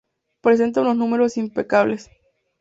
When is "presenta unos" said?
0.41-0.95